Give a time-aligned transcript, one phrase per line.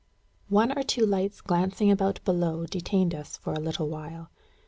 [0.49, 4.31] One or two lights glancing about below detained us for a little while.